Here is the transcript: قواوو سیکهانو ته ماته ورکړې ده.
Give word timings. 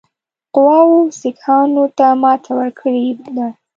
قواوو 0.55 0.99
سیکهانو 1.19 1.83
ته 1.97 2.07
ماته 2.21 2.51
ورکړې 2.59 3.05
ده. 3.35 3.47